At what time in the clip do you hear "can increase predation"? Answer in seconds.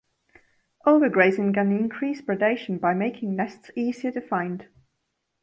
1.53-2.79